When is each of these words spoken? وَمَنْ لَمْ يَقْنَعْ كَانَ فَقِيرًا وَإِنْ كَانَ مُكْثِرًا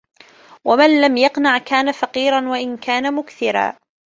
وَمَنْ 0.65 1.01
لَمْ 1.01 1.17
يَقْنَعْ 1.17 1.57
كَانَ 1.57 1.91
فَقِيرًا 1.91 2.49
وَإِنْ 2.49 2.77
كَانَ 2.77 3.13
مُكْثِرًا 3.13 3.77